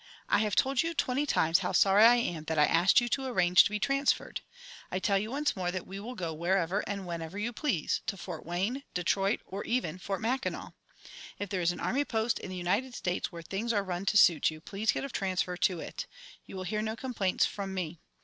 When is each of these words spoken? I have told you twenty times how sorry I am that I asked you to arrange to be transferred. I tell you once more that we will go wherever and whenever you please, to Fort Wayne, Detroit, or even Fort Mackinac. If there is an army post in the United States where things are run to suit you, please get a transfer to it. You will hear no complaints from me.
I 0.27 0.39
have 0.39 0.55
told 0.55 0.81
you 0.81 0.95
twenty 0.95 1.27
times 1.27 1.59
how 1.59 1.73
sorry 1.73 2.03
I 2.05 2.15
am 2.15 2.45
that 2.45 2.57
I 2.57 2.65
asked 2.65 2.99
you 2.99 3.07
to 3.09 3.25
arrange 3.27 3.63
to 3.65 3.69
be 3.69 3.79
transferred. 3.79 4.41
I 4.91 4.97
tell 4.97 5.19
you 5.19 5.29
once 5.29 5.55
more 5.55 5.69
that 5.71 5.85
we 5.85 5.99
will 5.99 6.15
go 6.15 6.33
wherever 6.33 6.79
and 6.89 7.05
whenever 7.05 7.37
you 7.37 7.53
please, 7.53 8.01
to 8.07 8.17
Fort 8.17 8.43
Wayne, 8.43 8.81
Detroit, 8.95 9.41
or 9.45 9.63
even 9.63 9.99
Fort 9.99 10.21
Mackinac. 10.21 10.73
If 11.37 11.49
there 11.49 11.61
is 11.61 11.71
an 11.71 11.79
army 11.79 12.03
post 12.03 12.39
in 12.39 12.49
the 12.49 12.55
United 12.57 12.95
States 12.95 13.31
where 13.31 13.43
things 13.43 13.71
are 13.73 13.83
run 13.83 14.07
to 14.07 14.17
suit 14.17 14.49
you, 14.49 14.59
please 14.59 14.91
get 14.91 15.05
a 15.05 15.09
transfer 15.09 15.55
to 15.57 15.79
it. 15.79 16.07
You 16.47 16.55
will 16.55 16.63
hear 16.63 16.81
no 16.81 16.95
complaints 16.95 17.45
from 17.45 17.75
me. 17.75 17.99